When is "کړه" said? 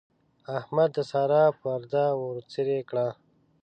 2.89-3.07